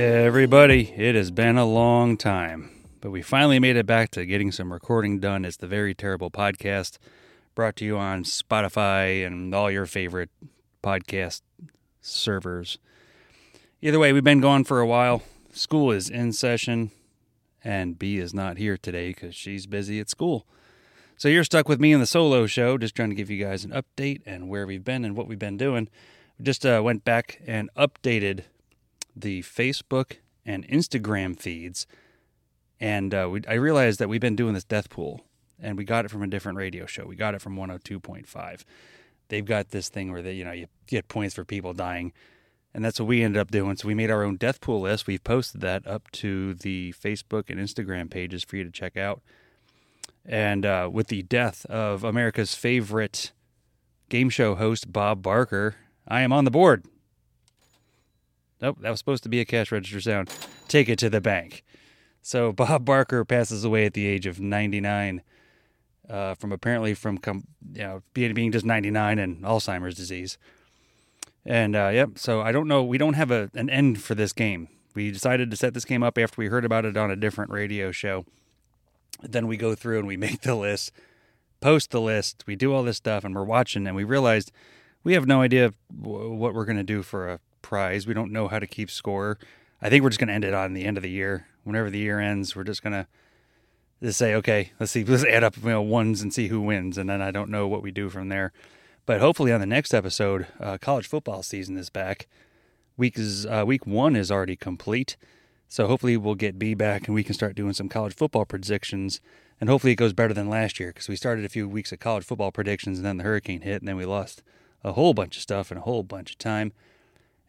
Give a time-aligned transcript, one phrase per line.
[0.00, 2.70] Everybody, it has been a long time,
[3.02, 5.44] but we finally made it back to getting some recording done.
[5.44, 6.96] It's the Very Terrible Podcast,
[7.54, 10.30] brought to you on Spotify and all your favorite
[10.82, 11.42] podcast
[12.00, 12.78] servers.
[13.82, 15.22] Either way, we've been gone for a while.
[15.52, 16.92] School is in session,
[17.62, 20.46] and B is not here today because she's busy at school.
[21.18, 23.66] So you're stuck with me in the solo show, just trying to give you guys
[23.66, 25.90] an update and where we've been and what we've been doing.
[26.38, 28.44] We just uh, went back and updated
[29.14, 31.86] the Facebook and Instagram feeds,
[32.80, 35.24] and uh, we, I realized that we've been doing this death pool,
[35.60, 37.04] and we got it from a different radio show.
[37.04, 38.64] We got it from 102.5.
[39.28, 42.12] They've got this thing where they, you know, you get points for people dying,
[42.74, 43.76] and that's what we ended up doing.
[43.76, 45.06] So we made our own death pool list.
[45.06, 49.20] We've posted that up to the Facebook and Instagram pages for you to check out.
[50.24, 53.32] And uh, with the death of America's favorite
[54.08, 55.76] game show host, Bob Barker,
[56.06, 56.84] I am on the board.
[58.60, 60.30] Nope, that was supposed to be a cash register sound.
[60.68, 61.64] Take it to the bank.
[62.22, 65.22] So Bob Barker passes away at the age of 99
[66.08, 70.38] uh, from apparently from com- you know being, being just 99 and Alzheimer's disease.
[71.46, 72.82] And uh, yep, so I don't know.
[72.84, 74.68] We don't have a an end for this game.
[74.94, 77.50] We decided to set this game up after we heard about it on a different
[77.50, 78.26] radio show.
[79.22, 80.92] Then we go through and we make the list,
[81.60, 84.52] post the list, we do all this stuff, and we're watching, and we realized
[85.02, 88.06] we have no idea what we're going to do for a prize.
[88.06, 89.38] We don't know how to keep score.
[89.82, 91.46] I think we're just going to end it on the end of the year.
[91.64, 93.06] Whenever the year ends, we're just going to
[94.02, 96.96] just say, okay, let's see, let's add up you know, ones and see who wins,
[96.96, 98.52] and then I don't know what we do from there.
[99.06, 102.26] But hopefully, on the next episode, uh, college football season is back.
[102.96, 105.16] Week is uh, week one is already complete,
[105.68, 109.20] so hopefully we'll get B back and we can start doing some college football predictions.
[109.60, 112.00] And hopefully it goes better than last year because we started a few weeks of
[112.00, 114.42] college football predictions and then the hurricane hit and then we lost
[114.82, 116.72] a whole bunch of stuff and a whole bunch of time.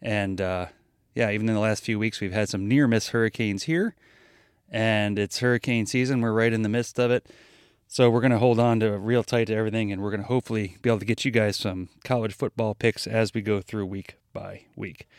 [0.01, 0.67] And uh,
[1.13, 3.95] yeah, even in the last few weeks, we've had some near miss hurricanes here,
[4.69, 6.21] and it's hurricane season.
[6.21, 7.27] We're right in the midst of it.
[7.87, 10.27] So we're going to hold on to real tight to everything, and we're going to
[10.27, 13.85] hopefully be able to get you guys some college football picks as we go through
[13.85, 15.09] week by week.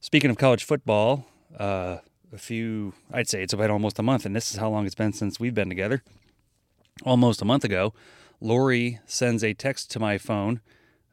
[0.00, 1.26] Speaking of college football,
[1.58, 1.98] uh,
[2.32, 4.94] a few, I'd say it's about almost a month, and this is how long it's
[4.94, 6.02] been since we've been together.
[7.04, 7.92] Almost a month ago,
[8.40, 10.60] Lori sends a text to my phone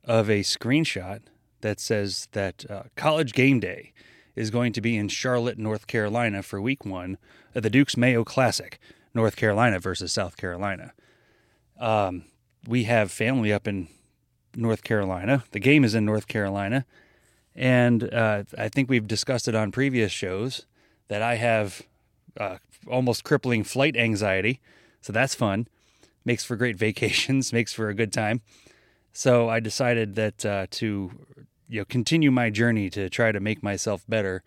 [0.05, 1.21] of a screenshot
[1.61, 3.93] that says that uh, College Game Day
[4.35, 7.17] is going to be in Charlotte, North Carolina for week one
[7.53, 8.79] of the Duke's Mayo Classic,
[9.13, 10.93] North Carolina versus South Carolina.
[11.79, 12.25] Um,
[12.67, 13.87] we have family up in
[14.55, 15.43] North Carolina.
[15.51, 16.85] The game is in North Carolina.
[17.55, 20.65] And uh, I think we've discussed it on previous shows
[21.07, 21.81] that I have
[22.37, 24.59] uh, almost crippling flight anxiety.
[25.01, 25.67] So that's fun.
[26.25, 28.41] Makes for great vacations, makes for a good time.
[29.13, 31.11] So I decided that uh, to
[31.67, 34.43] you know continue my journey to try to make myself better,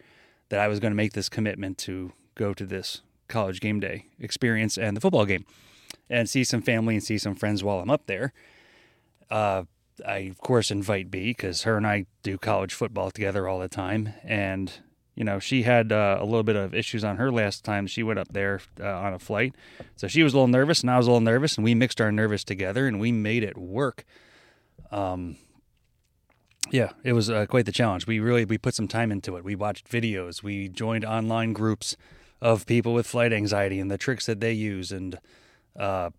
[0.48, 4.06] that I was going to make this commitment to go to this college game day
[4.18, 5.44] experience and the football game,
[6.08, 8.32] and see some family and see some friends while I'm up there.
[9.30, 9.64] Uh,
[10.06, 13.68] I of course invite B because her and I do college football together all the
[13.68, 14.72] time, and
[15.14, 18.02] you know she had uh, a little bit of issues on her last time she
[18.02, 19.54] went up there uh, on a flight,
[19.96, 22.00] so she was a little nervous and I was a little nervous, and we mixed
[22.00, 24.04] our nervous together and we made it work.
[24.90, 25.36] Um,
[26.70, 28.06] yeah, it was uh, quite the challenge.
[28.06, 29.44] We really we put some time into it.
[29.44, 30.42] We watched videos.
[30.42, 31.96] We joined online groups
[32.40, 35.18] of people with flight anxiety and the tricks that they use, and
[35.78, 36.10] uh,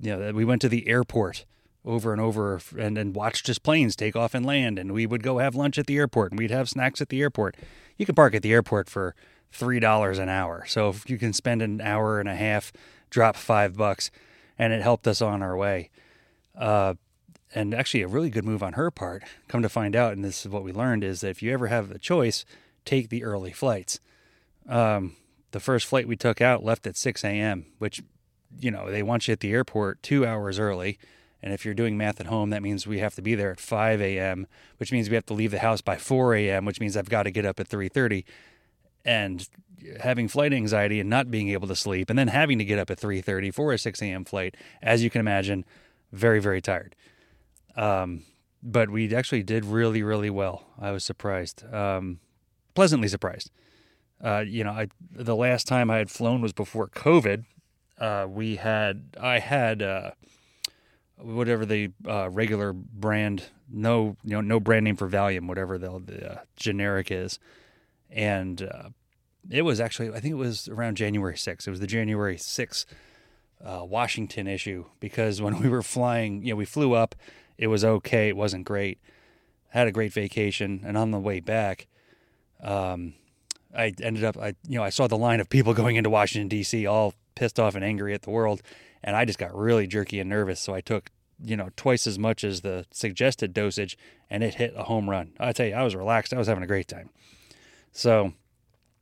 [0.00, 1.44] you know, we went to the airport
[1.84, 4.78] over and over and and watched just planes take off and land.
[4.78, 7.20] And we would go have lunch at the airport, and we'd have snacks at the
[7.20, 7.56] airport.
[7.96, 9.14] You can park at the airport for
[9.52, 12.72] three dollars an hour, so if you can spend an hour and a half,
[13.10, 14.10] drop five bucks,
[14.58, 15.90] and it helped us on our way.
[16.56, 16.94] Uh,
[17.56, 19.24] and actually a really good move on her part.
[19.48, 21.68] Come to find out, and this is what we learned, is that if you ever
[21.68, 22.44] have a choice,
[22.84, 23.98] take the early flights.
[24.68, 25.16] Um,
[25.52, 28.02] the first flight we took out left at 6 a.m., which,
[28.60, 30.98] you know, they want you at the airport two hours early.
[31.42, 33.60] And if you're doing math at home, that means we have to be there at
[33.60, 36.94] 5 a.m., which means we have to leave the house by 4 a.m., which means
[36.94, 38.24] I've got to get up at 3:30.
[39.02, 39.48] And
[40.00, 42.90] having flight anxiety and not being able to sleep, and then having to get up
[42.90, 44.24] at 3:30 for a 6 a.m.
[44.26, 45.64] flight, as you can imagine,
[46.12, 46.94] very very tired.
[47.76, 48.22] Um,
[48.62, 50.66] but we actually did really, really well.
[50.78, 52.20] I was surprised, um,
[52.74, 53.50] pleasantly surprised.
[54.22, 57.44] Uh, you know, I the last time I had flown was before COVID.
[57.98, 60.12] Uh, we had I had uh,
[61.18, 66.02] whatever the uh, regular brand, no you know no brand name for Valium, whatever the,
[66.04, 67.38] the uh, generic is,
[68.10, 68.88] and uh,
[69.50, 71.66] it was actually I think it was around January 6th.
[71.66, 72.86] It was the January 6th
[73.62, 77.14] Washington issue because when we were flying, you know, we flew up
[77.58, 78.28] it was okay.
[78.28, 78.98] It wasn't great.
[79.72, 81.86] I Had a great vacation, and on the way back,
[82.62, 83.14] um,
[83.76, 86.48] I ended up, I you know, I saw the line of people going into Washington
[86.48, 86.86] D.C.
[86.86, 88.62] all pissed off and angry at the world,
[89.02, 90.60] and I just got really jerky and nervous.
[90.60, 91.10] So I took
[91.42, 93.98] you know twice as much as the suggested dosage,
[94.30, 95.32] and it hit a home run.
[95.38, 96.32] I tell you, I was relaxed.
[96.32, 97.10] I was having a great time.
[97.92, 98.34] So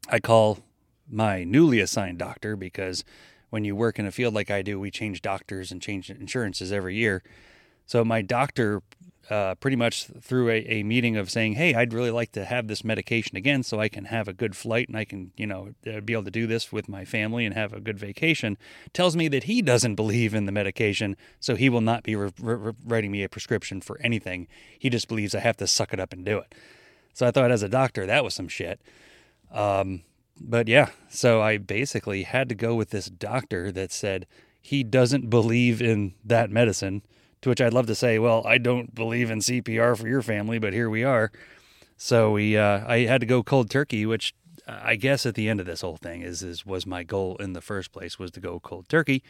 [0.08, 0.58] I call
[1.10, 3.04] my newly assigned doctor because
[3.50, 6.72] when you work in a field like I do, we change doctors and change insurances
[6.72, 7.22] every year.
[7.86, 8.82] So my doctor
[9.30, 12.66] uh, pretty much through a, a, meeting of saying, "Hey, I'd really like to have
[12.68, 15.70] this medication again, so I can have a good flight and I can, you know,
[15.86, 18.58] uh, be able to do this with my family and have a good vacation."
[18.92, 22.32] Tells me that he doesn't believe in the medication, so he will not be re-
[22.38, 24.46] re- writing me a prescription for anything.
[24.78, 26.54] He just believes I have to suck it up and do it.
[27.14, 28.80] So I thought, as a doctor, that was some shit.
[29.50, 30.02] Um,
[30.38, 34.26] but yeah, so I basically had to go with this doctor that said
[34.60, 37.02] he doesn't believe in that medicine
[37.44, 40.58] to which I'd love to say, well, I don't believe in CPR for your family,
[40.58, 41.30] but here we are.
[41.98, 44.34] So we, uh, I had to go cold turkey, which
[44.66, 47.52] I guess at the end of this whole thing is, is was my goal in
[47.52, 49.22] the first place was to go cold turkey.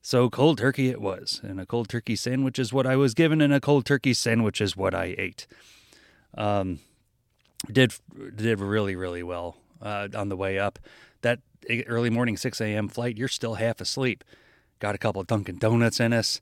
[0.00, 3.40] So cold turkey it was, and a cold turkey sandwich is what I was given,
[3.40, 5.48] and a cold turkey sandwich is what I ate.
[6.36, 6.78] Um,
[7.70, 7.92] did
[8.36, 10.78] did really really well uh, on the way up.
[11.22, 11.40] That
[11.88, 12.88] early morning 6 a.m.
[12.88, 14.22] flight, you're still half asleep.
[14.78, 16.40] Got a couple of Dunkin' Donuts in us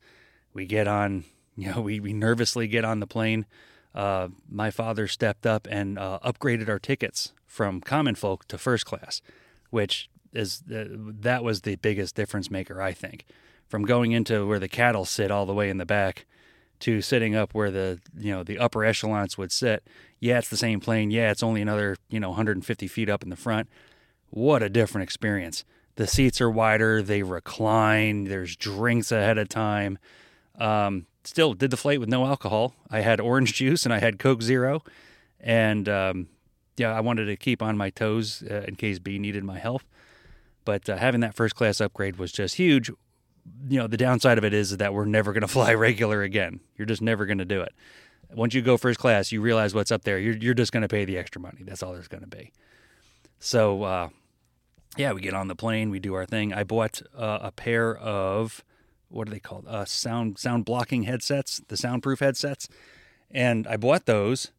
[0.56, 1.24] we get on,
[1.56, 3.46] you know, we, we nervously get on the plane.
[3.94, 8.84] Uh, my father stepped up and uh, upgraded our tickets from common folk to first
[8.84, 9.22] class,
[9.70, 13.24] which is uh, that was the biggest difference maker, I think,
[13.68, 16.26] from going into where the cattle sit all the way in the back
[16.80, 19.82] to sitting up where the you know the upper echelons would sit.
[20.20, 21.10] Yeah, it's the same plane.
[21.10, 23.68] Yeah, it's only another you know 150 feet up in the front.
[24.28, 25.64] What a different experience.
[25.94, 27.00] The seats are wider.
[27.00, 28.24] They recline.
[28.24, 29.98] There's drinks ahead of time.
[30.58, 32.74] Um, still did the flight with no alcohol.
[32.90, 34.82] I had orange juice and I had Coke Zero,
[35.40, 36.28] and um,
[36.76, 39.82] yeah, I wanted to keep on my toes uh, in case B needed my help.
[40.64, 42.90] But uh, having that first class upgrade was just huge.
[43.68, 46.60] You know, the downside of it is that we're never going to fly regular again.
[46.76, 47.72] You're just never going to do it.
[48.34, 50.18] Once you go first class, you realize what's up there.
[50.18, 51.62] You're you're just going to pay the extra money.
[51.62, 52.52] That's all there's going to be.
[53.38, 54.08] So, uh,
[54.96, 56.52] yeah, we get on the plane, we do our thing.
[56.52, 58.64] I bought uh, a pair of
[59.08, 59.66] what are they called?
[59.68, 62.68] Uh, sound sound blocking headsets, the soundproof headsets,
[63.30, 64.50] and I bought those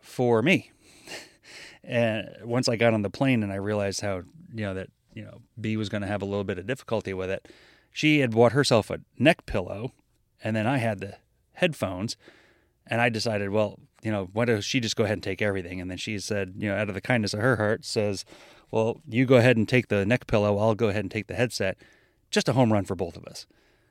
[0.00, 0.72] for me.
[1.84, 4.22] and once I got on the plane and I realized how
[4.54, 7.12] you know that you know B was going to have a little bit of difficulty
[7.12, 7.48] with it,
[7.92, 9.92] she had bought herself a neck pillow,
[10.42, 11.16] and then I had the
[11.54, 12.16] headphones,
[12.86, 15.80] and I decided, well, you know, why don't she just go ahead and take everything?
[15.80, 18.24] And then she said, you know, out of the kindness of her heart, says,
[18.70, 21.34] well, you go ahead and take the neck pillow, I'll go ahead and take the
[21.34, 21.78] headset.
[22.30, 23.46] Just a home run for both of us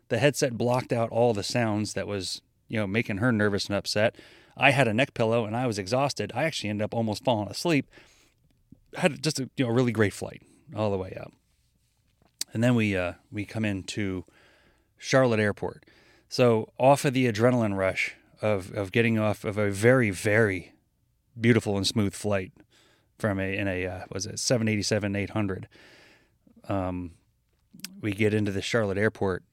[0.09, 3.75] the headset blocked out all the sounds that was, you know, making her nervous and
[3.75, 4.15] upset.
[4.57, 6.31] I had a neck pillow and I was exhausted.
[6.35, 7.89] I actually ended up almost falling asleep.
[8.95, 10.41] Had just a you know really great flight
[10.75, 11.33] all the way up.
[12.53, 14.23] And then we uh, we come into
[14.97, 15.85] Charlotte Airport.
[16.29, 20.73] So off of the adrenaline rush of of getting off of a very very
[21.39, 22.53] beautiful and smooth flight
[23.17, 25.67] from a in a uh, was it 787 800
[26.69, 27.11] um,
[28.01, 29.43] we get into the Charlotte airport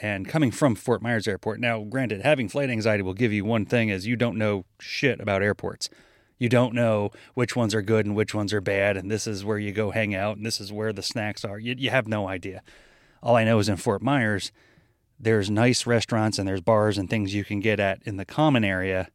[0.00, 1.60] and coming from Fort Myers Airport.
[1.60, 5.20] Now, granted, having flight anxiety will give you one thing is you don't know shit
[5.20, 5.90] about airports.
[6.38, 9.44] You don't know which ones are good and which ones are bad, and this is
[9.44, 11.58] where you go hang out, and this is where the snacks are.
[11.58, 12.62] You, you have no idea.
[13.22, 14.50] All I know is in Fort Myers,
[15.20, 18.64] there's nice restaurants and there's bars and things you can get at in the common
[18.64, 19.08] area,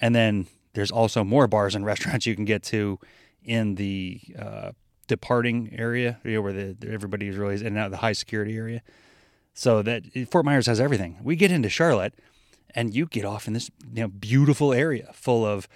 [0.00, 3.00] and then there's also more bars and restaurants you can get to
[3.42, 4.70] in the uh,
[5.08, 8.56] departing area, you know, where the, is really in and out of the high security
[8.56, 8.82] area.
[9.58, 11.18] So that Fort Myers has everything.
[11.20, 12.14] We get into Charlotte,
[12.76, 15.66] and you get off in this you know beautiful area full of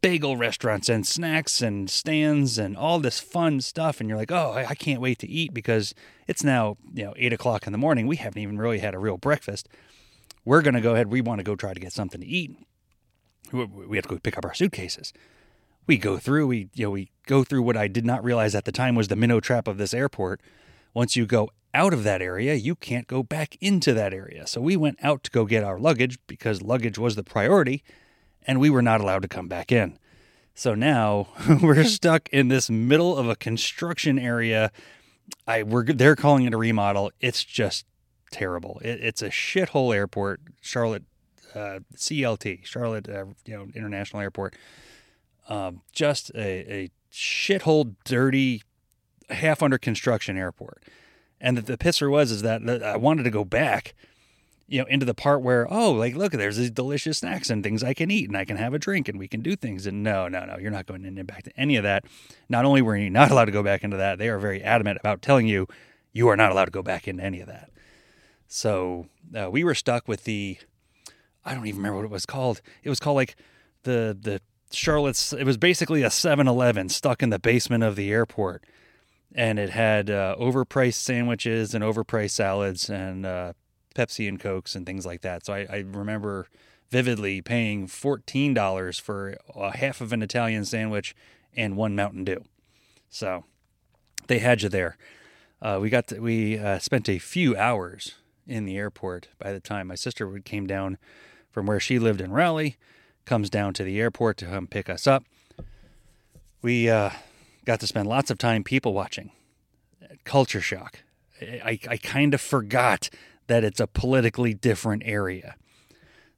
[0.00, 3.98] bagel restaurants and snacks and stands and all this fun stuff.
[3.98, 5.96] And you're like, oh, I can't wait to eat because
[6.28, 8.06] it's now you know eight o'clock in the morning.
[8.06, 9.68] We haven't even really had a real breakfast.
[10.44, 11.08] We're gonna go ahead.
[11.08, 12.56] We want to go try to get something to eat.
[13.50, 15.12] We have to go pick up our suitcases.
[15.88, 16.46] We go through.
[16.46, 19.08] We you know we go through what I did not realize at the time was
[19.08, 20.40] the minnow trap of this airport.
[20.94, 24.46] Once you go out of that area, you can't go back into that area.
[24.46, 27.82] So we went out to go get our luggage because luggage was the priority,
[28.46, 29.98] and we were not allowed to come back in.
[30.54, 31.28] So now
[31.62, 34.70] we're stuck in this middle of a construction area.
[35.46, 37.10] I we're they're calling it a remodel.
[37.20, 37.86] It's just
[38.30, 38.80] terrible.
[38.84, 41.04] It, it's a shithole airport, Charlotte
[41.54, 44.56] uh, CLT, Charlotte uh, you know International Airport.
[45.48, 48.62] Um, just a, a shithole, dirty,
[49.30, 50.82] half under construction airport.
[51.40, 53.94] And the, the pisser was is that I wanted to go back,
[54.66, 57.82] you know, into the part where, oh, like, look, there's these delicious snacks and things
[57.82, 59.86] I can eat and I can have a drink and we can do things.
[59.86, 62.04] And no, no, no, you're not going in back to any of that.
[62.48, 64.98] Not only were you not allowed to go back into that, they are very adamant
[65.00, 65.66] about telling you
[66.12, 67.70] you are not allowed to go back into any of that.
[68.46, 70.58] So uh, we were stuck with the,
[71.44, 72.62] I don't even remember what it was called.
[72.82, 73.36] It was called like
[73.82, 74.40] the, the
[74.70, 78.64] Charlotte's, it was basically a 7 Eleven stuck in the basement of the airport.
[79.34, 83.52] And it had uh, overpriced sandwiches and overpriced salads and uh,
[83.94, 85.46] Pepsi and Cokes and things like that.
[85.46, 86.48] So I, I remember
[86.90, 91.16] vividly paying $14 for a half of an Italian sandwich
[91.56, 92.44] and one Mountain Dew.
[93.08, 93.44] So
[94.26, 94.96] they had you there.
[95.60, 98.14] Uh, we got to, we uh, spent a few hours
[98.46, 100.98] in the airport by the time my sister would came down
[101.50, 102.76] from where she lived in Raleigh,
[103.24, 105.24] comes down to the airport to come pick us up.
[106.60, 107.10] We uh,
[107.64, 109.30] got to spend lots of time people watching.
[110.24, 111.00] Culture shock.
[111.40, 113.10] I, I kind of forgot
[113.46, 115.56] that it's a politically different area.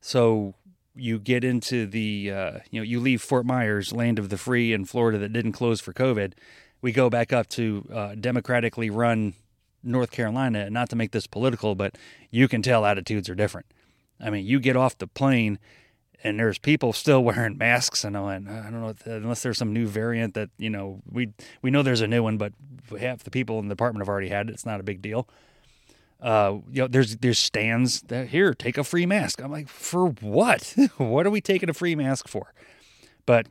[0.00, 0.54] So
[0.94, 4.72] you get into the, uh, you know, you leave Fort Myers, land of the free
[4.72, 6.32] in Florida that didn't close for COVID.
[6.80, 9.34] We go back up to uh, democratically run
[9.82, 11.96] North Carolina, not to make this political, but
[12.30, 13.66] you can tell attitudes are different.
[14.20, 15.58] I mean, you get off the plane
[16.24, 19.72] and there's people still wearing masks and I went, I don't know unless there's some
[19.72, 21.32] new variant that you know we
[21.62, 22.52] we know there's a new one, but
[22.98, 24.52] half the people in the department have already had it.
[24.52, 25.28] It's not a big deal
[26.20, 29.42] uh, you know, there's there's stands that here take a free mask.
[29.42, 30.74] I'm like, for what?
[30.96, 32.54] what are we taking a free mask for?
[33.26, 33.46] But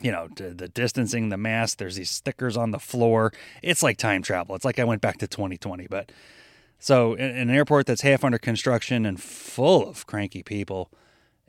[0.00, 1.78] you know, the distancing, the mask.
[1.78, 3.32] There's these stickers on the floor.
[3.62, 4.54] It's like time travel.
[4.54, 5.86] It's like I went back to 2020.
[5.86, 6.12] But
[6.78, 10.90] so an airport that's half under construction and full of cranky people,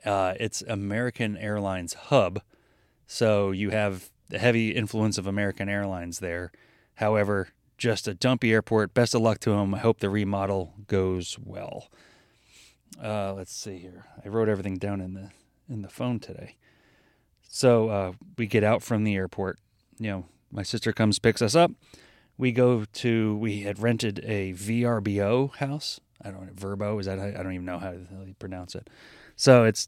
[0.06, 2.42] uh, it's American Airlines hub.
[3.08, 6.52] So you have the heavy influence of American Airlines there.
[6.96, 8.94] However, just a dumpy airport.
[8.94, 9.76] Best of luck to him.
[9.76, 11.90] I hope the remodel goes well.
[13.02, 14.06] Uh, let's see here.
[14.26, 15.30] I wrote everything down in the
[15.70, 16.56] in the phone today.
[17.48, 19.60] So uh, we get out from the airport.
[20.00, 21.72] You know, my sister comes picks us up.
[22.38, 23.38] We go to.
[23.38, 26.00] We had rented a VRBO house.
[26.24, 27.20] I don't know Verbo is that.
[27.20, 28.90] I don't even know how to pronounce it.
[29.38, 29.88] So it's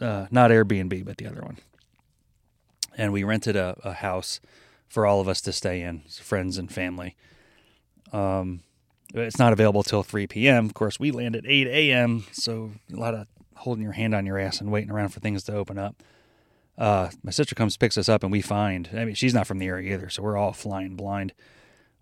[0.00, 1.56] uh, not Airbnb, but the other one.
[2.98, 4.40] And we rented a, a house
[4.88, 7.14] for all of us to stay in, friends and family.
[8.12, 8.60] Um,
[9.14, 10.66] it's not available till 3 p.m.
[10.66, 14.26] Of course, we land at 8 a.m., so a lot of holding your hand on
[14.26, 16.02] your ass and waiting around for things to open up.
[16.76, 19.58] Uh, my sister comes, picks us up, and we find, I mean, she's not from
[19.58, 21.32] the area either, so we're all flying blind.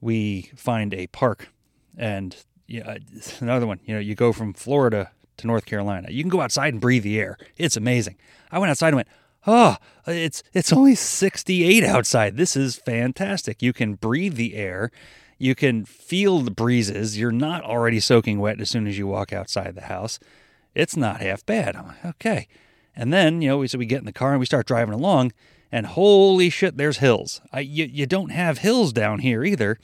[0.00, 1.48] We find a park,
[1.96, 2.36] and
[2.66, 2.98] yeah,
[3.40, 6.08] another one, you know, you go from Florida to North Carolina.
[6.10, 7.36] You can go outside and breathe the air.
[7.56, 8.16] It's amazing.
[8.50, 9.08] I went outside and went,
[9.46, 9.76] oh,
[10.06, 12.36] it's it's only 68 outside.
[12.36, 13.62] This is fantastic.
[13.62, 14.90] You can breathe the air.
[15.38, 17.18] You can feel the breezes.
[17.18, 20.18] You're not already soaking wet as soon as you walk outside the house.
[20.74, 21.76] It's not half bad.
[21.76, 22.48] I'm like, okay.
[22.94, 24.94] And then, you know, we so we get in the car and we start driving
[24.94, 25.32] along,
[25.70, 27.40] and holy shit, there's hills.
[27.52, 29.78] I, you, you don't have hills down here either.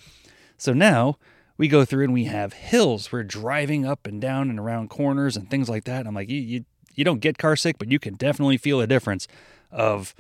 [0.57, 1.19] So now
[1.63, 3.13] we go through and we have hills.
[3.13, 6.01] We're driving up and down and around corners and things like that.
[6.01, 6.65] And I'm like, you, you,
[6.97, 9.29] you don't get car sick, but you can definitely feel a difference
[9.71, 10.13] of,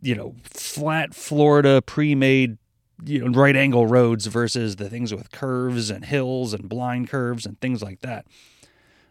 [0.00, 2.58] you know, flat Florida pre-made
[3.04, 7.44] you know, right angle roads versus the things with curves and hills and blind curves
[7.44, 8.24] and things like that.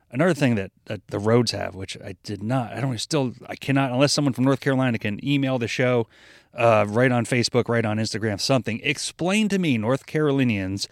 [0.10, 3.58] Another thing that, that the roads have, which I did not, I don't still, I
[3.58, 6.08] cannot, unless someone from North Carolina can email the show,
[6.54, 10.88] uh, right on Facebook, right on Instagram, something, explain to me, North Carolinians,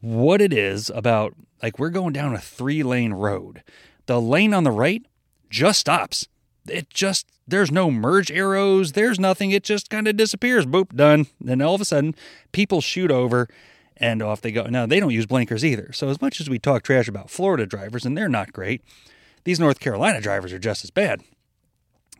[0.00, 3.62] what it is about, like, we're going down a three lane road.
[4.06, 5.04] The lane on the right
[5.50, 6.26] just stops.
[6.66, 9.50] It just there's no merge arrows, there's nothing.
[9.50, 10.66] It just kind of disappears.
[10.66, 11.26] Boop, done.
[11.40, 12.14] Then all of a sudden,
[12.52, 13.48] people shoot over
[13.96, 14.64] and off they go.
[14.64, 15.92] Now, they don't use blinkers either.
[15.92, 18.82] So, as much as we talk trash about Florida drivers, and they're not great,
[19.44, 21.22] these North Carolina drivers are just as bad.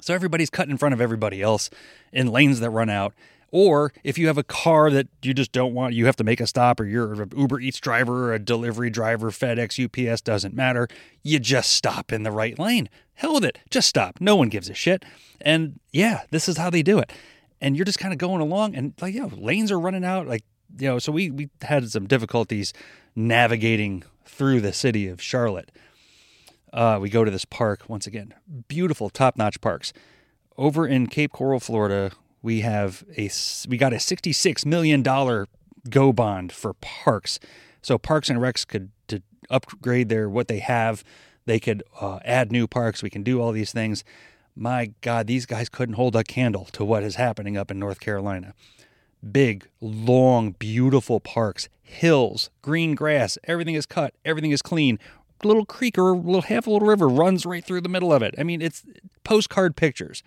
[0.01, 1.71] So, everybody's cutting in front of everybody else
[2.13, 3.15] in lanes that run out.
[3.52, 6.40] Or if you have a car that you just don't want, you have to make
[6.40, 10.54] a stop, or you're an Uber Eats driver, or a delivery driver, FedEx, UPS, doesn't
[10.54, 10.88] matter.
[11.23, 12.88] You just stop in the right lane.
[13.14, 13.59] Hell with it.
[13.69, 14.21] Just stop.
[14.21, 15.04] No one gives a shit.
[15.40, 17.12] And yeah, this is how they do it.
[17.61, 20.26] And you're just kind of going along, and like, know, lanes are running out.
[20.26, 20.45] Like,
[20.78, 22.73] you know, so we, we had some difficulties
[23.16, 25.71] navigating through the city of Charlotte.
[26.73, 28.33] Uh, we go to this park once again,
[28.69, 29.92] beautiful, top notch parks.
[30.57, 33.30] Over in Cape Coral, Florida, we have a
[33.68, 35.47] we got a 66 million dollar
[35.88, 37.38] go bond for parks.
[37.82, 41.02] So Parks and Recs could to upgrade their what they have.
[41.47, 43.02] They could uh, add new parks.
[43.02, 44.04] We can do all these things.
[44.54, 48.00] My God, these guys couldn't hold a candle to what is happening up in North
[48.00, 48.52] Carolina.
[49.32, 53.38] Big, long, beautiful parks, hills, green grass.
[53.44, 54.14] Everything is cut.
[54.25, 54.99] Everything is clean.
[55.42, 58.23] little creek or a little half a little river runs right through the middle of
[58.23, 58.35] it.
[58.38, 58.85] I mean, it's
[59.25, 60.23] postcard pictures.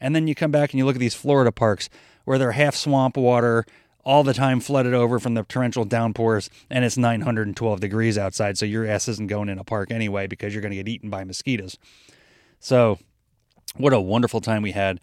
[0.00, 1.88] And then you come back and you look at these Florida parks
[2.24, 3.64] where they're half swamp water,
[4.04, 8.58] all the time flooded over from the torrential downpours, and it's 912 degrees outside.
[8.58, 11.10] So your ass isn't going in a park anyway because you're going to get eaten
[11.10, 11.76] by mosquitoes.
[12.60, 12.98] So,
[13.76, 15.00] what a wonderful time we had.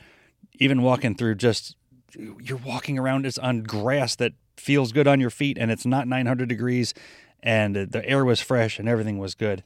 [0.60, 1.76] Even walking through just,
[2.16, 6.08] you're walking around, it's on grass that feels good on your feet, and it's not
[6.08, 6.94] 900 degrees,
[7.42, 9.64] and the air was fresh, and everything was good.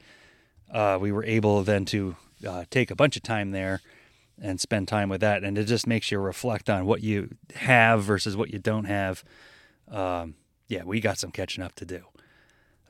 [0.72, 2.15] Uh, we were able then to
[2.48, 3.81] uh, take a bunch of time there
[4.41, 5.44] and spend time with that.
[5.44, 9.24] And it just makes you reflect on what you have versus what you don't have.
[9.89, 10.36] Um,
[10.67, 12.03] yeah, we got some catching up to do.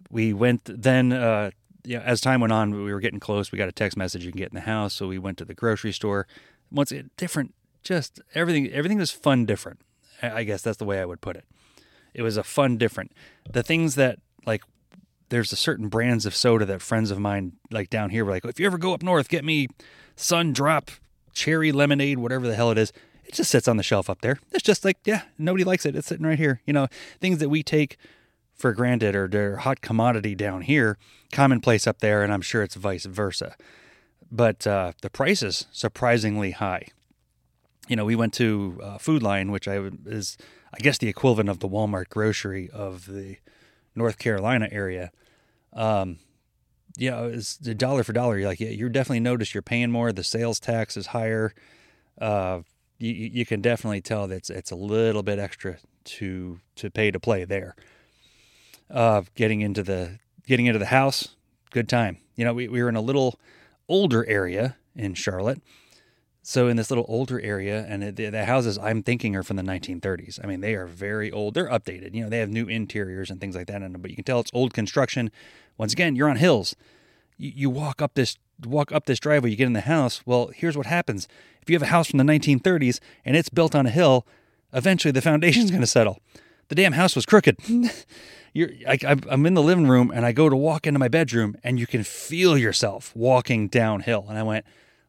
[0.10, 1.52] We went then, uh,
[1.84, 3.52] yeah, as time went on, we were getting close.
[3.52, 4.94] We got a text message you can get in the house.
[4.94, 6.28] So we went to the grocery store.
[6.72, 9.80] Once again, different, just everything, everything was fun, different.
[10.22, 11.46] I guess that's the way I would put it.
[12.14, 13.12] It was a fun, different.
[13.50, 14.64] The things that like
[15.30, 18.46] there's a certain brands of soda that friends of mine like down here were like,
[18.46, 19.68] if you ever go up north, get me
[20.16, 20.90] Sun Drop
[21.34, 22.92] cherry lemonade, whatever the hell it is.
[23.26, 24.40] It just sits on the shelf up there.
[24.54, 25.96] It's just like, yeah, nobody likes it.
[25.96, 26.62] It's sitting right here.
[26.66, 26.88] You know,
[27.20, 27.98] things that we take
[28.56, 30.98] for granted or they're hot commodity down here,
[31.32, 33.56] commonplace up there, and I'm sure it's vice versa.
[34.32, 36.88] But uh, the price is surprisingly high.
[37.88, 40.38] You know, we went to uh, Food Lion, which I is,
[40.74, 43.38] I guess, the equivalent of the Walmart grocery of the
[43.96, 45.12] North Carolina area.
[45.74, 46.20] Um,
[46.98, 48.38] you know, it's dollar for dollar.
[48.38, 50.12] You're like, yeah, you're definitely notice you're paying more.
[50.12, 51.54] The sales tax is higher.
[52.20, 52.62] Uh,
[52.98, 57.12] you, you can definitely tell that it's, it's a little bit extra to to pay
[57.12, 57.76] to play there.
[58.90, 61.36] Uh, getting into the getting into the house,
[61.72, 62.18] good time.
[62.36, 63.40] You know, we, we were in a little
[63.88, 65.62] older area in Charlotte.
[66.50, 69.64] So in this little older area, and the, the, houses I'm thinking are from the
[69.64, 70.40] 1930s.
[70.42, 71.56] I mean, they are very old.
[71.56, 72.16] They're updated.
[72.16, 73.82] You know, they have new interiors and things like that.
[73.82, 75.30] And but you can tell it's old construction.
[75.78, 76.74] Once again, you're on hills.
[77.36, 79.50] You, you walk up this walk up this driveway.
[79.50, 80.22] You get in the house.
[80.26, 81.28] Well, here's what happens.
[81.62, 84.26] If you have a house from the 1930s and it's built on a hill,
[84.72, 86.22] eventually the foundation's going to settle.
[86.70, 87.58] The damn house was crooked.
[88.54, 88.98] You're, I,
[89.30, 91.88] I'm in the living room and I go to walk into my bedroom and you
[91.88, 94.28] can feel yourself walking downhill.
[94.30, 94.66] And I went,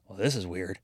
[0.08, 0.80] well, this is weird.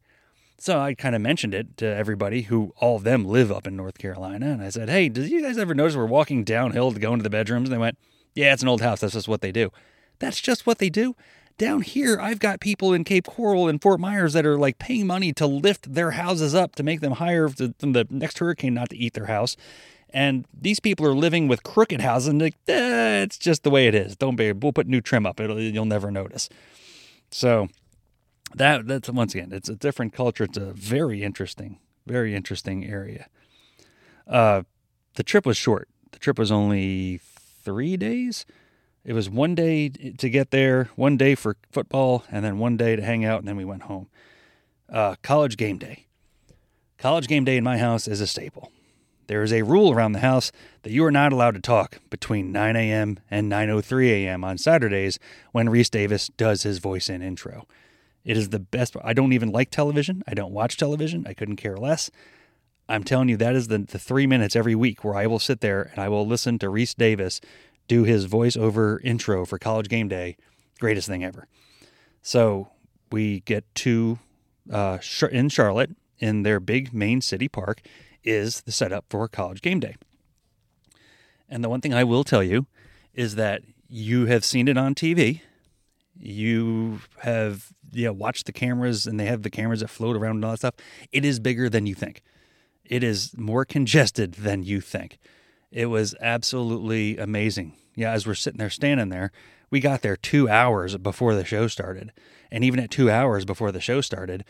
[0.65, 3.77] So I kind of mentioned it to everybody who all of them live up in
[3.77, 4.47] North Carolina.
[4.47, 7.23] And I said, Hey, did you guys ever notice we're walking downhill to go into
[7.23, 7.69] the bedrooms?
[7.69, 7.99] And they went,
[8.35, 9.01] Yeah, it's an old house.
[9.01, 9.71] That's just what they do.
[10.21, 11.17] That's just what they do.
[11.59, 15.07] Down here, I've got people in Cape Coral and Fort Myers that are like paying
[15.07, 18.89] money to lift their houses up to make them higher than the next hurricane not
[18.89, 19.59] to eat their house.
[20.09, 23.87] And these people are living with crooked houses and like, eh, it's just the way
[23.87, 24.17] it is.
[24.17, 25.41] Don't be, we'll put new trim up.
[25.41, 26.49] It'll, you'll never notice.
[27.31, 27.69] So
[28.55, 30.45] that that's once again, it's a different culture.
[30.45, 33.29] It's a very interesting, very interesting area.
[34.27, 34.63] Uh,
[35.15, 35.89] the trip was short.
[36.13, 37.21] The trip was only
[37.65, 38.47] three days.
[39.05, 42.97] It was one day to get there, one day for football, and then one day
[42.97, 44.09] to hang out, and then we went home.
[44.89, 46.07] Uh, college game day.
[46.97, 48.73] College game day in my house is a staple.
[49.27, 52.53] There is a rule around the house that you are not allowed to talk between
[52.53, 53.19] 9 a.m.
[53.31, 54.45] and 9:03 a.m.
[54.45, 55.19] on Saturdays
[55.53, 57.67] when Rece Davis does his voice in intro.
[58.25, 58.97] It is the best.
[59.05, 60.23] I don't even like television.
[60.27, 61.27] I don't watch television.
[61.27, 62.11] I couldn't care less.
[62.89, 65.61] I'm telling you, that is the, the three minutes every week where I will sit
[65.61, 67.41] there and I will listen to Rece Davis
[67.89, 70.37] do his voiceover intro for college game day.
[70.81, 71.47] Greatest thing ever.
[72.23, 72.69] So
[73.13, 74.19] we get to
[74.73, 74.99] uh,
[75.31, 77.83] in Charlotte in their big main city park
[78.23, 79.97] is the setup for college game day.
[81.49, 82.67] And the one thing I will tell you
[83.13, 85.43] is that you have seen it on TV.
[86.19, 90.45] You have yeah, watch the cameras and they have the cameras that float around and
[90.45, 90.75] all that stuff.
[91.13, 92.23] It is bigger than you think.
[92.85, 95.19] It is more congested than you think.
[95.71, 97.75] It was absolutely amazing.
[97.97, 99.33] Yeah, as we're sitting there standing there,
[99.71, 102.13] we got there two hours before the show started.
[102.51, 104.45] And even at two hours before the show started,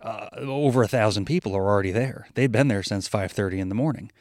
[0.00, 2.28] uh, over a thousand people are already there.
[2.34, 4.12] They've been there since 5:30 in the morning.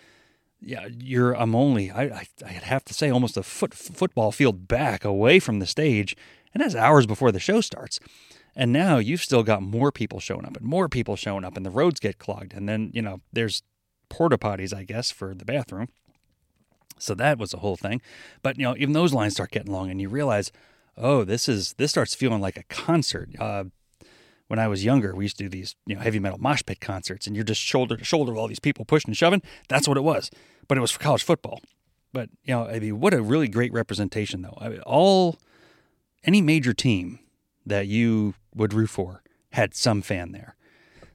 [0.61, 1.33] Yeah, you're.
[1.33, 1.91] I'm only.
[1.91, 5.67] I, I I'd have to say almost a foot football field back away from the
[5.67, 6.15] stage,
[6.53, 7.99] and that's hours before the show starts.
[8.55, 11.65] And now you've still got more people showing up and more people showing up, and
[11.65, 12.53] the roads get clogged.
[12.53, 13.63] And then, you know, there's
[14.09, 15.89] porta potties, I guess, for the bathroom.
[16.99, 18.01] So that was a whole thing.
[18.43, 20.51] But, you know, even those lines start getting long, and you realize,
[20.95, 23.29] oh, this is, this starts feeling like a concert.
[23.39, 23.65] Uh,
[24.47, 26.79] when I was younger, we used to do these, you know, heavy metal mosh pit
[26.79, 29.41] concerts, and you're just shoulder to shoulder with all these people pushing and shoving.
[29.67, 30.29] That's what it was.
[30.67, 31.59] But it was for college football.
[32.13, 34.57] But, you know, I mean, what a really great representation, though.
[34.61, 35.39] I mean, all,
[36.23, 37.19] any major team
[37.65, 40.55] that you would root for had some fan there.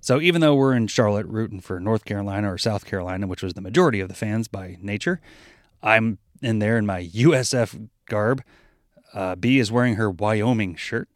[0.01, 3.55] So even though we're in Charlotte rooting for North Carolina or South Carolina, which was
[3.55, 5.20] the majority of the fans by nature,
[5.83, 8.42] I'm in there in my USF garb,
[9.12, 11.09] Uh, B is wearing her Wyoming shirt.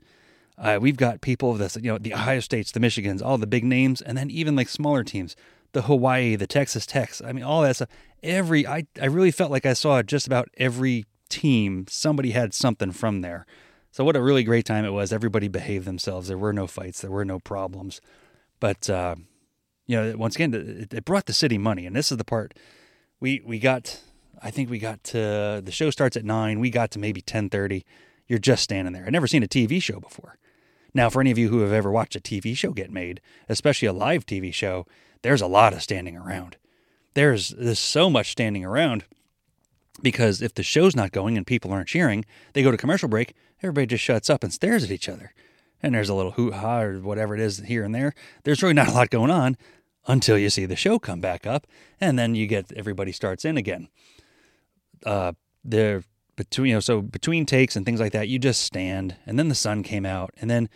[0.58, 3.46] Uh, we've got people of this, you know, the Ohio States, the Michigans, all the
[3.46, 5.37] big names, and then even like smaller teams,
[5.72, 7.20] the Hawaii, the Texas Techs.
[7.20, 7.88] I mean, all that stuff.
[8.22, 11.87] Every, I, I really felt like I saw just about every team.
[11.88, 13.46] Somebody had something from there.
[13.92, 15.12] So what a really great time it was.
[15.12, 16.28] Everybody behaved themselves.
[16.28, 17.02] There were no fights.
[17.02, 18.00] There were no problems.
[18.59, 19.16] But uh,
[19.87, 22.55] you know, once again, it, it brought the city money, and this is the part
[23.20, 24.00] we we got.
[24.42, 26.59] I think we got to the show starts at nine.
[26.59, 27.85] We got to maybe ten thirty.
[28.26, 29.05] You're just standing there.
[29.05, 30.38] I've never seen a TV show before.
[30.94, 33.88] Now, for any of you who have ever watched a TV show get made, especially
[33.88, 34.87] a live TV show,
[35.22, 36.57] there's a lot of standing around.
[37.12, 39.05] There's there's so much standing around
[40.00, 42.24] because if the show's not going and people aren't cheering,
[42.55, 45.33] they go to commercial break, everybody just shuts up and stares at each other.
[45.83, 48.14] And there's a little hoot ha or whatever it is here and there.
[48.44, 49.57] There's really not a lot going on
[50.07, 51.66] until you see the show come back up,
[52.01, 53.88] and then you get everybody starts in again.
[55.05, 55.33] Uh,
[55.64, 56.05] there
[56.37, 59.48] between you know so between takes and things like that, you just stand, and then
[59.48, 60.68] the sun came out, and then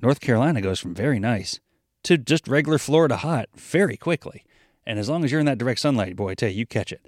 [0.00, 1.60] North Carolina goes from very nice
[2.04, 4.44] to just regular Florida hot very quickly.
[4.86, 6.92] And as long as you're in that direct sunlight, boy, I tell you, you catch
[6.92, 7.06] it.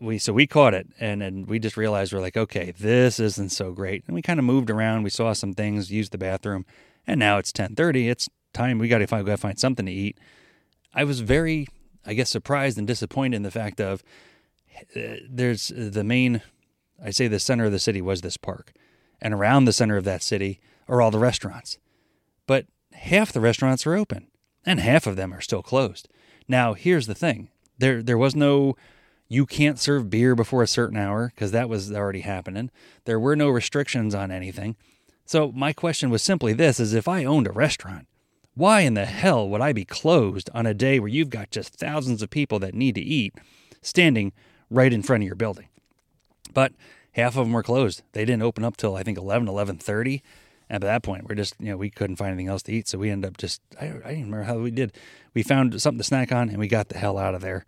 [0.00, 3.50] We so we caught it, and and we just realized we're like, okay, this isn't
[3.50, 4.04] so great.
[4.06, 5.02] And we kind of moved around.
[5.02, 6.66] We saw some things, used the bathroom,
[7.06, 8.10] and now it's 10:30.
[8.10, 10.18] It's time we got to find find something to eat.
[10.94, 11.68] I was very,
[12.04, 14.02] I guess, surprised and disappointed in the fact of
[14.94, 16.42] uh, there's the main,
[17.02, 18.72] I say the center of the city was this park,
[19.20, 21.78] and around the center of that city are all the restaurants,
[22.46, 24.28] but half the restaurants are open,
[24.64, 26.08] and half of them are still closed.
[26.48, 28.76] Now, here's the thing: there there was no
[29.28, 32.70] you can't serve beer before a certain hour because that was already happening.
[33.04, 34.76] There were no restrictions on anything.
[35.24, 38.06] So my question was simply this is if I owned a restaurant,
[38.54, 41.74] why in the hell would I be closed on a day where you've got just
[41.74, 43.34] thousands of people that need to eat
[43.82, 44.32] standing
[44.70, 45.68] right in front of your building?
[46.54, 46.72] But
[47.12, 48.02] half of them were closed.
[48.12, 50.22] They didn't open up till I think 11, 11:30.
[50.68, 52.88] And at that point, we're just, you know, we couldn't find anything else to eat.
[52.88, 54.92] So we ended up just, I, I don't remember how we did.
[55.32, 57.64] We found something to snack on and we got the hell out of there.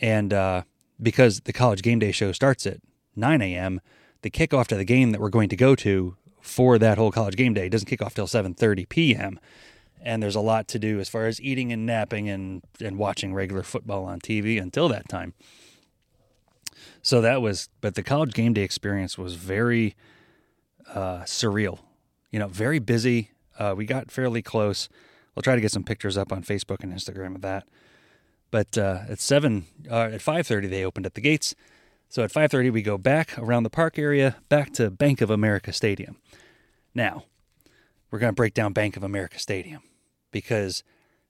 [0.00, 0.62] And uh,
[1.02, 2.78] because the college game day show starts at
[3.16, 3.80] 9 a.m.,
[4.22, 7.36] the kickoff to the game that we're going to go to for that whole college
[7.36, 9.40] game day doesn't kick off till 7:30 p.m.
[10.02, 13.34] And there's a lot to do as far as eating and napping and and watching
[13.34, 15.34] regular football on TV until that time.
[17.02, 19.96] So that was, but the college game day experience was very
[20.94, 21.78] uh, surreal.
[22.30, 23.30] You know, very busy.
[23.58, 24.88] Uh, we got fairly close.
[25.34, 27.66] We'll try to get some pictures up on Facebook and Instagram of that.
[28.50, 31.54] But uh, at seven, uh, at five thirty, they opened at the gates.
[32.08, 35.30] So at five thirty, we go back around the park area, back to Bank of
[35.30, 36.16] America Stadium.
[36.94, 37.24] Now,
[38.10, 39.82] we're going to break down Bank of America Stadium
[40.32, 40.82] because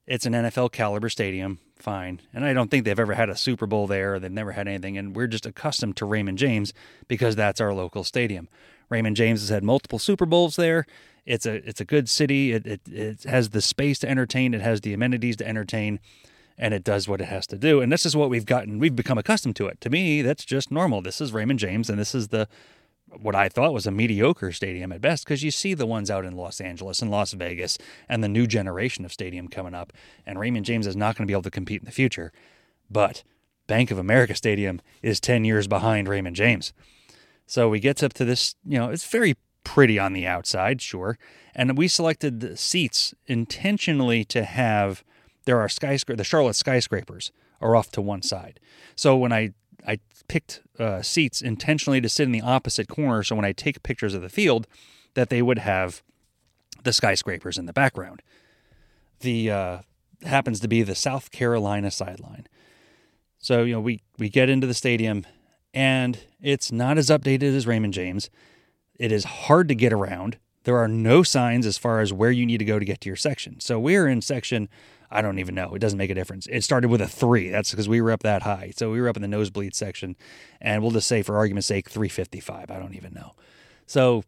[0.07, 2.21] it's an NFL caliber stadium, fine.
[2.33, 4.19] And I don't think they've ever had a Super Bowl there.
[4.19, 4.97] They've never had anything.
[4.97, 6.73] And we're just accustomed to Raymond James
[7.07, 8.49] because that's our local stadium.
[8.89, 10.85] Raymond James has had multiple Super Bowls there.
[11.25, 12.51] It's a it's a good city.
[12.51, 14.53] It, it, it has the space to entertain.
[14.53, 15.99] It has the amenities to entertain
[16.57, 17.81] and it does what it has to do.
[17.81, 18.79] And this is what we've gotten.
[18.79, 19.81] We've become accustomed to it.
[19.81, 21.01] To me, that's just normal.
[21.01, 22.47] This is Raymond James, and this is the
[23.19, 26.23] what I thought was a mediocre stadium at best because you see the ones out
[26.23, 29.91] in Los Angeles and Las Vegas and the new generation of stadium coming up.
[30.25, 32.31] And Raymond James is not going to be able to compete in the future.
[32.89, 33.23] But
[33.67, 36.73] Bank of America Stadium is 10 years behind Raymond James.
[37.45, 41.17] So we get up to this, you know, it's very pretty on the outside, sure.
[41.53, 45.03] And we selected the seats intentionally to have
[45.45, 46.17] there are skyscrapers.
[46.17, 48.59] The Charlotte skyscrapers are off to one side.
[48.95, 49.53] So when I
[49.85, 53.81] I picked uh, seats intentionally to sit in the opposite corner, so when I take
[53.83, 54.67] pictures of the field,
[55.15, 56.03] that they would have
[56.83, 58.21] the skyscrapers in the background.
[59.21, 59.77] The uh,
[60.23, 62.47] happens to be the South Carolina sideline.
[63.39, 65.25] So you know we we get into the stadium,
[65.73, 68.29] and it's not as updated as Raymond James.
[68.95, 70.37] It is hard to get around.
[70.63, 73.09] There are no signs as far as where you need to go to get to
[73.09, 73.59] your section.
[73.59, 74.69] So we're in section
[75.11, 75.73] I don't even know.
[75.75, 76.47] It doesn't make a difference.
[76.47, 77.49] It started with a three.
[77.49, 78.71] That's because we were up that high.
[78.75, 80.15] So we were up in the nosebleed section,
[80.61, 82.71] and we'll just say, for argument's sake, 355.
[82.71, 83.33] I don't even know.
[83.85, 84.23] So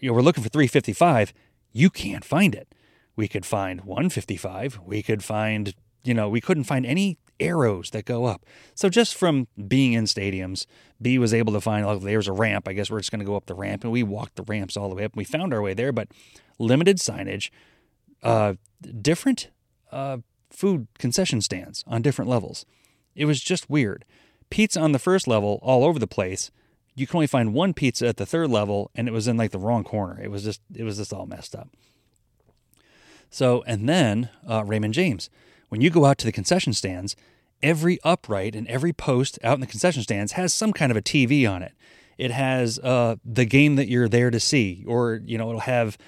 [0.00, 1.32] you know, we're looking for 355.
[1.72, 2.74] You can't find it.
[3.16, 4.80] We could find 155.
[4.84, 8.44] We could find, you know, we couldn't find any arrows that go up.
[8.74, 10.66] So just from being in stadiums,
[11.00, 12.68] B was able to find, like, there's a ramp.
[12.68, 13.84] I guess we're just going to go up the ramp.
[13.84, 15.12] And we walked the ramps all the way up.
[15.12, 16.08] And We found our way there, but
[16.58, 17.50] limited signage,
[18.22, 18.54] uh,
[19.00, 19.48] different
[19.92, 20.18] uh,
[20.50, 22.64] food concession stands on different levels.
[23.14, 24.04] It was just weird.
[24.50, 26.50] Pizza on the first level, all over the place.
[26.94, 29.50] You can only find one pizza at the third level, and it was in like
[29.50, 30.20] the wrong corner.
[30.22, 31.68] It was just it was just all messed up.
[33.28, 35.28] So, and then uh, Raymond James.
[35.68, 37.16] When you go out to the concession stands,
[37.62, 41.02] every upright and every post out in the concession stands has some kind of a
[41.02, 41.72] TV on it.
[42.16, 45.98] It has uh, the game that you're there to see, or you know, it'll have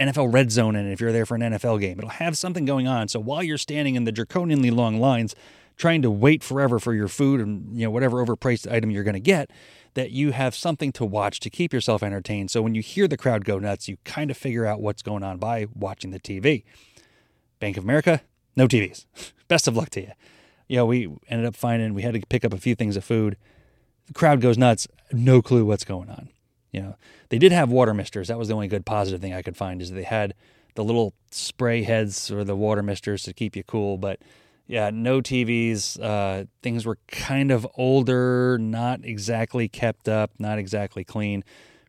[0.00, 1.98] NFL Red Zone in if you're there for an NFL game.
[1.98, 3.08] It'll have something going on.
[3.08, 5.34] So while you're standing in the draconianly long lines,
[5.76, 9.14] trying to wait forever for your food and you know whatever overpriced item you're going
[9.14, 9.50] to get,
[9.94, 12.50] that you have something to watch to keep yourself entertained.
[12.50, 15.22] So when you hear the crowd go nuts, you kind of figure out what's going
[15.22, 16.64] on by watching the TV.
[17.60, 18.22] Bank of America,
[18.56, 19.06] no TVs.
[19.48, 20.12] Best of luck to you.
[20.68, 23.04] You know, we ended up finding we had to pick up a few things of
[23.04, 23.36] food.
[24.06, 26.28] The crowd goes nuts, no clue what's going on.
[26.74, 26.96] You know,
[27.28, 28.26] they did have water misters.
[28.26, 30.34] That was the only good positive thing I could find is they had
[30.74, 34.18] the little spray heads or the water misters to keep you cool, but
[34.66, 36.02] yeah, no TVs.
[36.02, 41.44] Uh, things were kind of older, not exactly kept up, not exactly clean.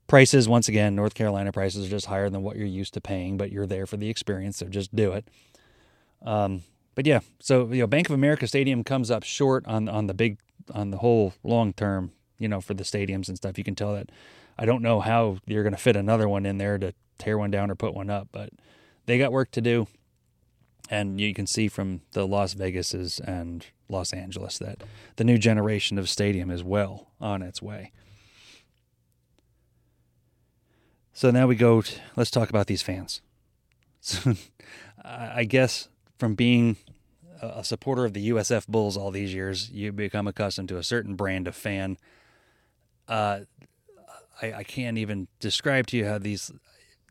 [0.06, 3.38] Prices, once again, North Carolina prices are just higher than what you're used to paying,
[3.38, 5.28] but you're there for the experience, so just do it.
[6.24, 6.62] Um,
[6.94, 10.14] but yeah, so you know, Bank of America Stadium comes up short on on the
[10.14, 10.38] big
[10.72, 13.58] on the whole long term, you know, for the stadiums and stuff.
[13.58, 14.12] You can tell that.
[14.58, 17.52] I don't know how you're going to fit another one in there to tear one
[17.52, 18.50] down or put one up, but
[19.06, 19.88] they got work to do
[20.90, 24.84] and you can see from the Las Vegases and Los Angeles that
[25.16, 27.92] the new generation of stadium is well on its way.
[31.14, 31.82] So now we go.
[31.82, 33.22] To, let's talk about these fans.
[34.08, 34.36] So,
[35.04, 35.90] I guess
[36.20, 36.78] from being
[37.42, 41.16] a supporter of the USF Bulls all these years, you become accustomed to a certain
[41.16, 41.98] brand of fan.
[43.08, 43.42] Uh,
[44.42, 46.52] I, I can't even describe to you how these.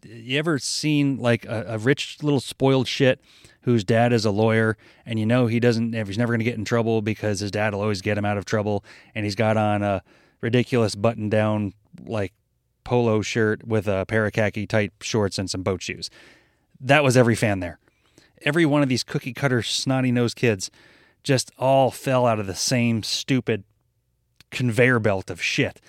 [0.03, 3.21] You ever seen like a, a rich little spoiled shit
[3.63, 6.59] whose dad is a lawyer, and you know he doesn't, he's never going to get
[6.59, 8.85] in trouble because his dad will always get him out of trouble,
[9.15, 10.03] and he's got on a
[10.43, 11.73] ridiculous button down
[12.05, 12.35] like
[12.85, 16.11] polo shirt with a pair of khaki tight shorts and some boat shoes.
[16.79, 17.79] That was every fan there.
[18.43, 20.71] Every one of these cookie cutter snotty nosed kids
[21.23, 23.65] just all fell out of the same stupid
[24.51, 25.81] conveyor belt of shit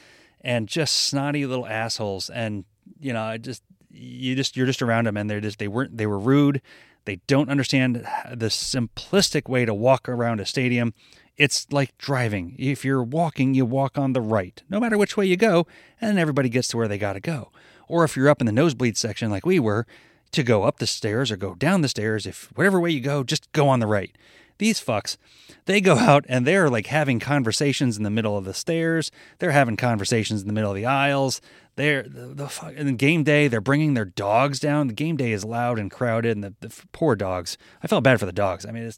[0.46, 2.64] and just snotty little assholes and
[3.00, 5.98] you know I just you just you're just around them and they're just they weren't
[5.98, 6.62] they were rude
[7.06, 10.94] they don't understand the simplistic way to walk around a stadium.
[11.38, 12.56] It's like driving.
[12.58, 15.68] If you're walking, you walk on the right, no matter which way you go,
[16.02, 17.52] and everybody gets to where they got to go.
[17.88, 19.86] Or if you're up in the nosebleed section like we were,
[20.32, 23.24] to go up the stairs or go down the stairs, if whatever way you go,
[23.24, 24.18] just go on the right.
[24.58, 25.18] These fucks,
[25.66, 29.12] they go out and they're like having conversations in the middle of the stairs.
[29.40, 31.42] They're having conversations in the middle of the aisles.
[31.76, 33.48] They're the, the and game day.
[33.48, 34.88] They're bringing their dogs down.
[34.88, 37.58] The game day is loud and crowded, and the, the poor dogs.
[37.84, 38.66] I felt bad for the dogs.
[38.66, 38.90] I mean,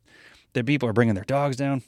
[0.54, 1.82] the people are bringing their dogs down.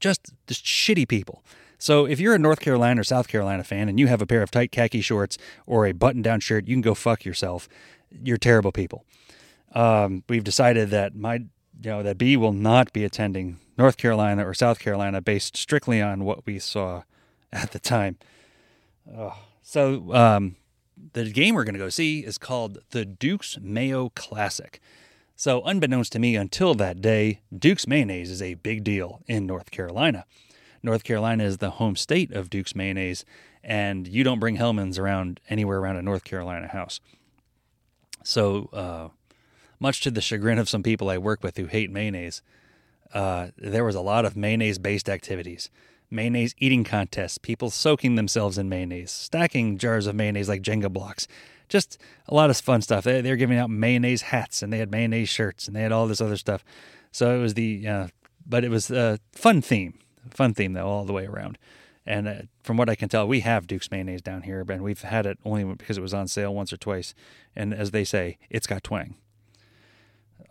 [0.00, 1.42] Just just shitty people.
[1.78, 4.42] So if you're a North Carolina or South Carolina fan and you have a pair
[4.42, 7.68] of tight khaki shorts or a button-down shirt, you can go fuck yourself.
[8.22, 9.04] You're terrible people.
[9.74, 11.44] Um, we've decided that my
[11.82, 16.00] you know that B will not be attending North Carolina or South Carolina based strictly
[16.00, 17.02] on what we saw
[17.52, 18.18] at the time.
[19.62, 20.56] So um,
[21.12, 24.80] the game we're going to go see is called the Duke's Mayo Classic.
[25.36, 29.72] So, unbeknownst to me until that day, Duke's Mayonnaise is a big deal in North
[29.72, 30.26] Carolina.
[30.80, 33.24] North Carolina is the home state of Duke's Mayonnaise,
[33.62, 37.00] and you don't bring Hellmann's around anywhere around a North Carolina house.
[38.22, 39.08] So, uh,
[39.78, 42.42] much to the chagrin of some people I work with who hate mayonnaise,
[43.12, 45.70] uh, there was a lot of mayonnaise based activities
[46.14, 51.26] mayonnaise eating contests, people soaking themselves in mayonnaise, stacking jars of mayonnaise like Jenga blocks.
[51.68, 53.04] Just a lot of fun stuff.
[53.04, 55.92] They, they were giving out mayonnaise hats and they had mayonnaise shirts and they had
[55.92, 56.64] all this other stuff.
[57.10, 58.06] So it was the, uh,
[58.46, 59.98] but it was a fun theme,
[60.30, 61.58] fun theme though, all the way around.
[62.06, 65.00] And uh, from what I can tell, we have Duke's mayonnaise down here, and we've
[65.00, 67.14] had it only because it was on sale once or twice.
[67.56, 69.16] And as they say, it's got twang.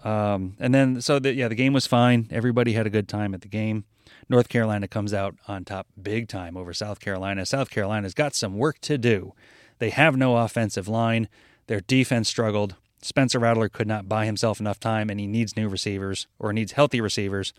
[0.04, 2.28] Um, and then, so the, yeah, the game was fine.
[2.32, 3.86] Everybody had a good time at the game.
[4.30, 7.46] North Carolina comes out on top big time over South Carolina.
[7.46, 9.34] South Carolina's got some work to do.
[9.80, 11.28] They have no offensive line.
[11.68, 12.76] Their defense struggled.
[13.02, 16.74] Spencer Rattler could not buy himself enough time, and he needs new receivers or needs
[16.74, 17.54] healthy receivers.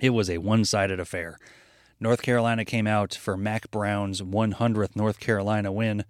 [0.00, 1.38] It was a one sided affair.
[2.00, 6.04] North Carolina came out for Mack Brown's 100th North Carolina win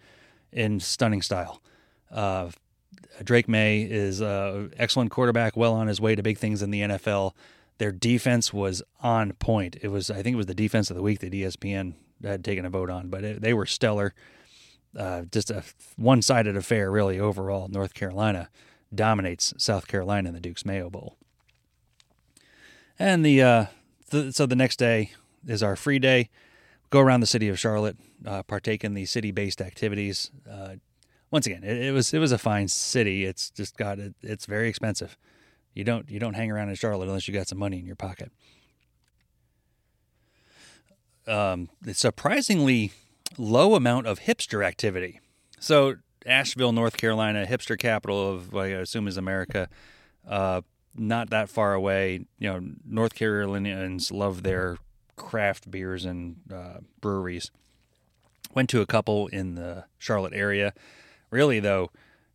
[0.51, 1.63] in stunning style.
[2.11, 2.51] Uh,
[3.23, 6.81] Drake Maye is an excellent quarterback, well on his way to big things in the
[6.81, 7.33] NFL.
[7.79, 9.77] Their defense was on point.
[9.83, 12.65] It was, I think, it was the defense of the week that ESPN had taken
[12.65, 14.15] a vote on, but it, they were stellar.
[14.97, 15.65] Uh, just a
[15.97, 17.19] one-sided affair, really.
[17.19, 18.51] Overall, North Carolina
[18.95, 21.17] dominates South Carolina in the Duke's Mayo Bowl.
[22.99, 23.67] And the, uh,
[24.31, 25.13] so the next day
[25.47, 26.29] is our free day.
[26.91, 30.31] Go around the city of Charlotte, uh, partake in the city-based activities.
[31.33, 33.25] Once again, it, it, was it was a fine city.
[33.25, 35.17] It's just got it, it's very expensive.
[35.75, 37.97] You don't you don't hang around in Charlotte unless you got some money in your
[37.97, 38.31] pocket.
[41.27, 42.93] Um, surprisingly
[43.39, 45.21] low amount of hipster activity.
[45.59, 49.69] So, Asheville, North Carolina, hipster capital of, I assume, is America.
[50.29, 50.63] Uh,
[50.95, 52.27] not that far away.
[52.39, 54.79] You know, North Carolinians love their
[55.17, 57.51] craft beers and uh, breweries.
[58.53, 60.75] Went to a couple in the Charlotte area.
[61.33, 61.91] Really, though,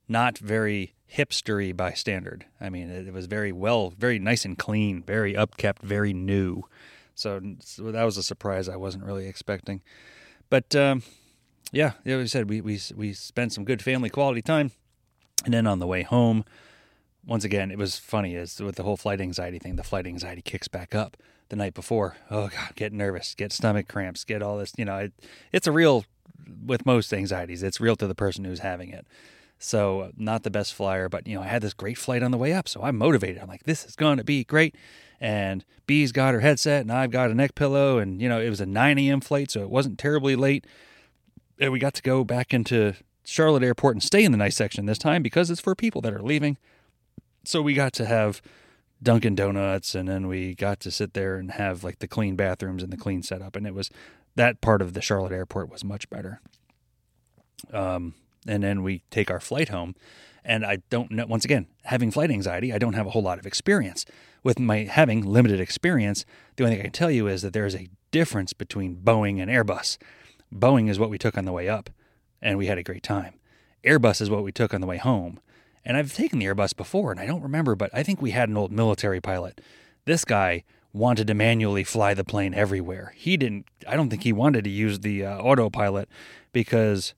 [0.10, 2.46] not very hipstery by standard.
[2.60, 6.64] I mean, it, was very well, very nice and clean, very upkept, very new.
[7.14, 9.82] So, so that was a surprise I wasn't really expecting.
[10.50, 11.04] But um,
[11.72, 14.72] yeah, like I said, we, we we spent some good family quality time,
[15.46, 16.44] and then on the way home,
[17.26, 19.76] once again, it was funny as with the whole flight anxiety thing.
[19.76, 21.18] The flight anxiety kicks back up
[21.50, 22.18] the night before.
[22.32, 24.74] Oh God, get nervous, get stomach cramps, get all this.
[24.76, 25.14] You know, it,
[25.52, 26.06] it's a real
[26.66, 27.64] with most anxieties.
[27.64, 29.08] It's real to the person who's having it.
[29.60, 32.38] So not the best flyer, but you know, I had this great flight on the
[32.38, 33.42] way up, so I'm motivated.
[33.42, 34.76] I'm like, this is going to be great.
[35.20, 38.50] And B's got her headset, and I've got a neck pillow, and you know, it
[38.50, 39.20] was a 9 a.m.
[39.20, 40.68] flight, so it wasn't terribly late.
[41.60, 42.94] And we got to go back into
[43.26, 46.14] Charlotte Airport and stay in the nice section this time because it's for people that
[46.14, 46.58] are leaving.
[47.44, 48.44] So we got to have
[49.02, 52.84] Dunkin' Donuts, and then we got to sit there and have like the clean bathrooms
[52.84, 53.90] and the clean setup, and it was
[54.38, 56.42] that part of the Charlotte Airport was much better.
[57.74, 58.14] Um,
[58.48, 59.96] and then we take our flight home.
[60.46, 63.40] And I don't know, once again, having flight anxiety, I don't have a whole lot
[63.40, 64.06] of experience.
[64.44, 66.24] With my having limited experience,
[66.56, 69.42] the only thing I can tell you is that there is a difference between Boeing
[69.42, 69.98] and Airbus.
[70.54, 71.90] Boeing is what we took on the way up,
[72.42, 73.34] and we had a great time.
[73.84, 75.40] Airbus is what we took on the way home.
[75.84, 78.50] And I've taken the Airbus before, and I don't remember, but I think we had
[78.50, 79.60] an old military pilot.
[80.06, 83.14] This guy wanted to manually fly the plane everywhere.
[83.16, 86.10] He didn't, I don't think he wanted to use the uh, autopilot
[86.52, 87.14] because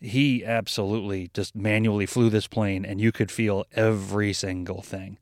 [0.00, 5.18] he absolutely just manually flew this plane and you could feel every single thing.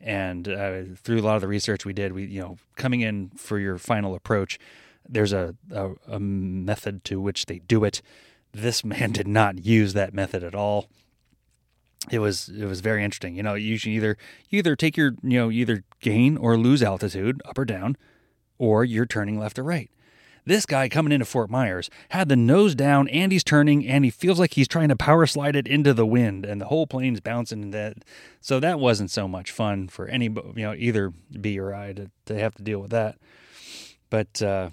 [0.00, 3.30] And uh, through a lot of the research we did we you know coming in
[3.36, 4.58] for your final approach
[5.06, 8.00] there's a, a, a method to which they do it.
[8.52, 10.88] This man did not use that method at all
[12.10, 14.16] it was it was very interesting you know you should either
[14.48, 17.96] you either take your you know either gain or lose altitude up or down
[18.58, 19.90] or you're turning left or right
[20.46, 24.10] this guy coming into Fort Myers had the nose down and he's turning and he
[24.10, 27.20] feels like he's trying to power slide it into the wind and the whole plane's
[27.20, 27.98] bouncing in that
[28.40, 32.10] so that wasn't so much fun for any you know either B or I to,
[32.26, 33.18] to have to deal with that.
[34.08, 34.70] But uh,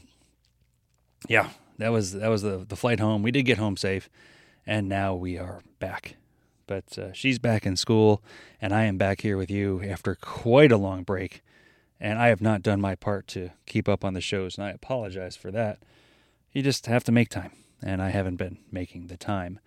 [1.28, 3.22] yeah, that was that was the the flight home.
[3.22, 4.10] We did get home safe
[4.66, 6.16] and now we are back.
[6.68, 8.22] But uh, she's back in school
[8.62, 11.42] and I am back here with you after quite a long break
[12.00, 14.72] and I have not done my part to keep up on the shows, and I
[14.72, 15.80] apologize for that.
[16.52, 17.52] You just have to make time,
[17.82, 19.60] and I haven't been making the time.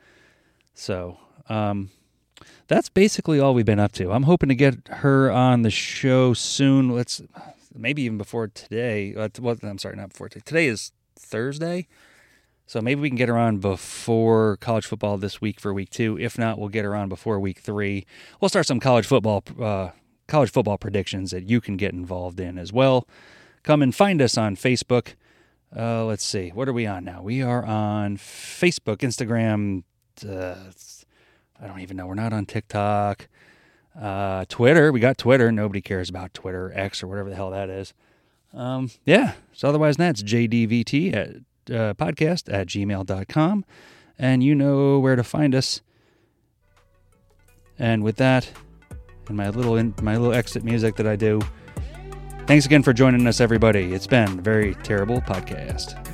[0.74, 1.90] So, um,
[2.68, 4.12] that's basically all we've been up to.
[4.12, 6.90] I'm hoping to get her on the show soon.
[6.90, 7.20] Let's
[7.74, 9.14] maybe even before today.
[9.14, 10.42] Uh, well, I'm sorry, not before today.
[10.44, 11.86] Today is Thursday.
[12.70, 16.16] So maybe we can get her on before college football this week for week two.
[16.20, 18.06] If not, we'll get her on before week three.
[18.40, 19.88] We'll start some college football uh,
[20.28, 23.08] college football predictions that you can get involved in as well.
[23.64, 25.14] Come and find us on Facebook.
[25.76, 27.22] Uh, let's see, what are we on now?
[27.22, 29.82] We are on Facebook, Instagram.
[30.24, 30.70] Uh,
[31.60, 32.06] I don't even know.
[32.06, 33.26] We're not on TikTok.
[34.00, 34.92] Uh, Twitter.
[34.92, 35.50] We got Twitter.
[35.50, 37.94] Nobody cares about Twitter, X, or whatever the hell that is.
[38.54, 39.32] Um, yeah.
[39.52, 43.64] So otherwise, that's JDVT at uh, podcast at gmail.com.
[44.18, 45.80] And you know where to find us.
[47.78, 48.50] And with that,
[49.28, 51.40] and my little in, my little exit music that I do.
[52.46, 53.94] Thanks again for joining us, everybody.
[53.94, 56.09] It's been a very terrible podcast.